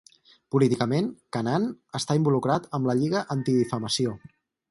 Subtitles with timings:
[0.53, 1.67] Políticament, Kanan
[2.01, 4.19] està involucrat amb la Lliga Antidifamació.